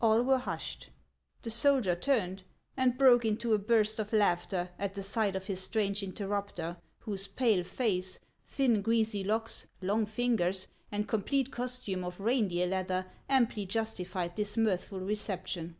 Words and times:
All 0.00 0.22
were 0.22 0.38
hushed; 0.38 0.90
the 1.42 1.50
soldier 1.50 1.96
turned 1.96 2.44
and 2.76 2.96
broke 2.96 3.24
into 3.24 3.52
a 3.52 3.58
burst 3.58 3.98
of 3.98 4.12
laughter 4.12 4.70
at 4.78 4.94
the 4.94 5.02
sight 5.02 5.34
of 5.34 5.48
his 5.48 5.58
strange 5.60 6.04
interrupter, 6.04 6.76
whose 7.00 7.26
pale 7.26 7.64
face, 7.64 8.20
thin 8.46 8.80
greasy 8.80 9.24
locks, 9.24 9.66
long 9.80 10.06
fingers, 10.06 10.68
and 10.92 11.08
com 11.08 11.24
plete 11.24 11.50
costume 11.50 12.04
of 12.04 12.20
reindeer 12.20 12.68
leather 12.68 13.06
amply 13.28 13.66
justified 13.66 14.36
this 14.36 14.56
mirthful 14.56 15.00
reception. 15.00 15.74